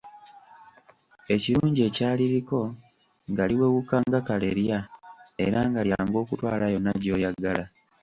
Ekirungi 1.33 1.81
ekyaliriko, 1.89 2.61
nga 3.31 3.43
liwewuka 3.49 3.95
nga 4.07 4.19
kalerya 4.27 4.79
era 5.45 5.59
nga 5.69 5.81
lyangu 5.87 6.15
okutwala 6.23 6.65
yonna 6.73 6.93
gy'oyagala. 7.01 7.65